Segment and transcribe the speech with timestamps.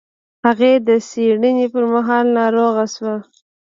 [0.45, 3.15] هغې د څېړنې پر مهال ناروغه شوه.